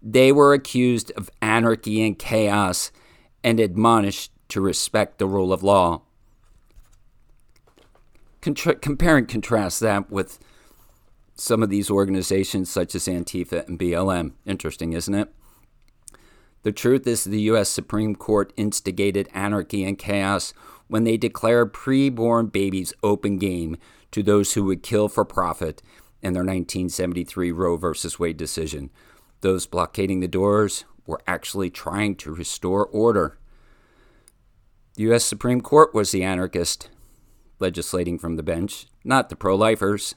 they 0.00 0.32
were 0.32 0.54
accused 0.54 1.12
of 1.12 1.28
anarchy 1.42 2.02
and 2.06 2.18
chaos 2.18 2.90
and 3.44 3.60
admonished 3.60 4.32
to 4.48 4.62
respect 4.62 5.18
the 5.18 5.26
rule 5.26 5.52
of 5.52 5.62
law. 5.62 6.00
Contra- 8.40 8.76
compare 8.76 9.16
and 9.16 9.28
contrast 9.28 9.80
that 9.80 10.10
with 10.10 10.38
some 11.34 11.62
of 11.62 11.70
these 11.70 11.90
organizations 11.90 12.70
such 12.70 12.94
as 12.94 13.06
Antifa 13.06 13.66
and 13.66 13.78
BLM. 13.78 14.32
Interesting, 14.44 14.92
isn't 14.92 15.14
it? 15.14 15.32
The 16.62 16.72
truth 16.72 17.06
is, 17.06 17.24
the 17.24 17.40
U.S. 17.42 17.68
Supreme 17.68 18.14
Court 18.16 18.52
instigated 18.56 19.28
anarchy 19.32 19.84
and 19.84 19.96
chaos 19.96 20.52
when 20.88 21.04
they 21.04 21.16
declared 21.16 21.72
preborn 21.72 22.50
babies 22.50 22.92
open 23.02 23.38
game 23.38 23.76
to 24.10 24.22
those 24.22 24.54
who 24.54 24.64
would 24.64 24.82
kill 24.82 25.08
for 25.08 25.24
profit 25.24 25.82
in 26.22 26.32
their 26.32 26.42
1973 26.42 27.52
Roe 27.52 27.76
v. 27.76 27.88
Wade 28.18 28.36
decision. 28.36 28.90
Those 29.40 29.66
blockading 29.66 30.20
the 30.20 30.28
doors 30.28 30.84
were 31.06 31.20
actually 31.26 31.70
trying 31.70 32.16
to 32.16 32.34
restore 32.34 32.86
order. 32.86 33.38
The 34.94 35.04
U.S. 35.04 35.24
Supreme 35.24 35.60
Court 35.60 35.94
was 35.94 36.10
the 36.10 36.24
anarchist, 36.24 36.90
legislating 37.58 38.18
from 38.18 38.36
the 38.36 38.42
bench, 38.42 38.86
not 39.04 39.28
the 39.28 39.36
pro 39.36 39.56
lifers. 39.56 40.14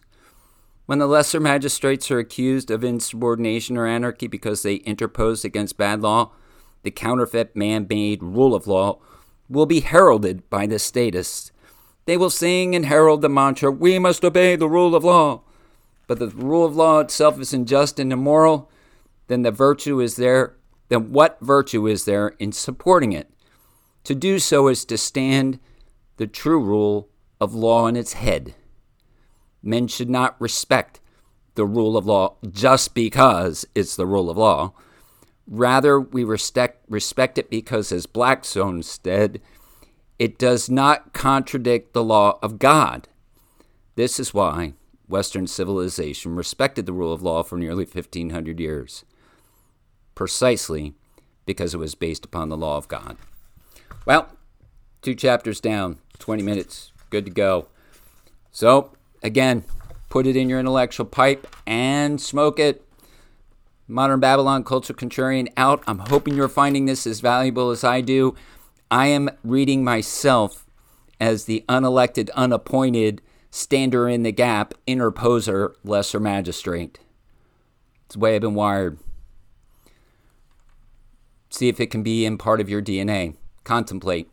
When 0.85 0.99
the 0.99 1.07
lesser 1.07 1.39
magistrates 1.39 2.11
are 2.11 2.19
accused 2.19 2.69
of 2.69 2.83
insubordination 2.83 3.77
or 3.77 3.87
anarchy 3.87 4.27
because 4.27 4.63
they 4.63 4.75
interpose 4.75 5.45
against 5.45 5.77
bad 5.77 6.01
law, 6.01 6.31
the 6.83 6.91
counterfeit 6.91 7.55
man 7.55 7.85
made 7.89 8.23
rule 8.23 8.55
of 8.55 8.67
law 8.67 8.99
will 9.47 9.65
be 9.65 9.81
heralded 9.81 10.49
by 10.49 10.65
the 10.65 10.79
statists. 10.79 11.51
They 12.05 12.17
will 12.17 12.29
sing 12.29 12.75
and 12.75 12.85
herald 12.85 13.21
the 13.21 13.29
mantra, 13.29 13.71
We 13.71 13.99
must 13.99 14.25
obey 14.25 14.55
the 14.55 14.69
rule 14.69 14.95
of 14.95 15.03
law. 15.03 15.43
But 16.07 16.19
the 16.19 16.27
rule 16.27 16.65
of 16.65 16.75
law 16.75 16.99
itself 16.99 17.39
is 17.39 17.53
unjust 17.53 17.99
and 17.99 18.11
immoral, 18.11 18.69
then 19.27 19.43
the 19.43 19.51
virtue 19.51 20.01
is 20.01 20.17
there, 20.17 20.57
then 20.89 21.11
what 21.11 21.37
virtue 21.39 21.87
is 21.87 22.03
there 22.03 22.29
in 22.39 22.51
supporting 22.51 23.13
it? 23.13 23.29
To 24.05 24.15
do 24.15 24.39
so 24.39 24.67
is 24.67 24.83
to 24.85 24.97
stand 24.97 25.59
the 26.17 26.27
true 26.27 26.59
rule 26.59 27.07
of 27.41 27.53
law 27.53 27.83
on 27.83 27.97
its 27.97 28.13
head 28.13 28.55
men 29.63 29.87
should 29.87 30.09
not 30.09 30.39
respect 30.39 30.99
the 31.55 31.65
rule 31.65 31.97
of 31.97 32.05
law 32.05 32.35
just 32.49 32.93
because 32.95 33.65
it's 33.75 33.95
the 33.95 34.07
rule 34.07 34.29
of 34.29 34.37
law. 34.37 34.73
Rather, 35.47 35.99
we 35.99 36.23
respect, 36.23 36.85
respect 36.89 37.37
it 37.37 37.49
because, 37.49 37.91
as 37.91 38.05
Blackstone 38.05 38.81
said, 38.83 39.41
it 40.17 40.37
does 40.37 40.69
not 40.69 41.13
contradict 41.13 41.93
the 41.93 42.03
law 42.03 42.39
of 42.41 42.59
God. 42.59 43.07
This 43.95 44.19
is 44.19 44.33
why 44.33 44.73
Western 45.07 45.47
civilization 45.47 46.35
respected 46.35 46.85
the 46.85 46.93
rule 46.93 47.11
of 47.11 47.21
law 47.21 47.43
for 47.43 47.57
nearly 47.57 47.83
1500 47.83 48.59
years, 48.59 49.03
precisely 50.15 50.93
because 51.45 51.73
it 51.73 51.79
was 51.79 51.95
based 51.95 52.23
upon 52.23 52.47
the 52.47 52.55
law 52.55 52.77
of 52.77 52.87
God. 52.87 53.17
Well, 54.05 54.29
two 55.01 55.15
chapters 55.15 55.59
down, 55.59 55.97
20 56.19 56.43
minutes, 56.43 56.93
good 57.11 57.25
to 57.25 57.31
go. 57.31 57.67
So, 58.51 58.91
again, 59.21 59.63
put 60.09 60.25
it 60.25 60.35
in 60.35 60.49
your 60.49 60.59
intellectual 60.59 61.05
pipe 61.05 61.45
and 61.67 62.19
smoke 62.19 62.59
it. 62.59 62.83
Modern 63.87 64.19
Babylon 64.19 64.63
Culture 64.63 64.93
Contrarian 64.93 65.49
out. 65.57 65.83
I'm 65.85 65.99
hoping 65.99 66.33
you're 66.33 66.47
finding 66.47 66.85
this 66.85 67.05
as 67.05 67.19
valuable 67.19 67.69
as 67.69 67.83
I 67.83 68.01
do. 68.01 68.33
I 68.89 69.07
am 69.07 69.29
reading 69.43 69.83
myself 69.83 70.65
as 71.19 71.45
the 71.45 71.63
unelected, 71.69 72.29
unappointed 72.33 73.21
stander 73.51 74.07
in 74.07 74.23
the 74.23 74.31
gap, 74.31 74.73
interposer, 74.87 75.75
lesser 75.83 76.19
magistrate. 76.19 76.99
It's 78.05 78.15
the 78.15 78.19
way 78.19 78.35
I've 78.35 78.41
been 78.41 78.55
wired. 78.55 78.97
See 81.49 81.67
if 81.67 81.81
it 81.81 81.91
can 81.91 82.01
be 82.01 82.25
in 82.25 82.37
part 82.37 82.61
of 82.61 82.69
your 82.69 82.81
DNA. 82.81 83.35
Contemplate. 83.65 84.29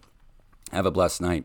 Have 0.70 0.86
a 0.86 0.90
blessed 0.90 1.20
night. 1.20 1.44